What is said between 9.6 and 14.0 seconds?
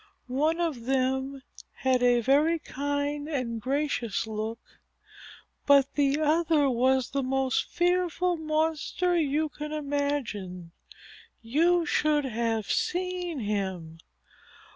imagine. You should have seen him.